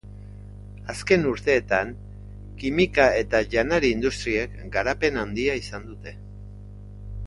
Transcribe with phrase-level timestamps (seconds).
[0.93, 1.91] Azken urteetan
[2.63, 6.21] kimika eta janari industriek garapen handia izan dute.